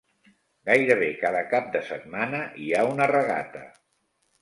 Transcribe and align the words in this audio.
Gairebé 0.69 1.09
cada 1.25 1.45
cap 1.53 1.69
de 1.77 1.83
setmana 1.91 2.43
hi 2.65 2.73
ha 2.81 2.85
una 2.97 3.11
regata. 3.15 3.67